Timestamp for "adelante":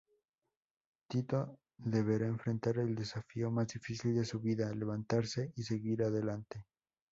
6.01-6.65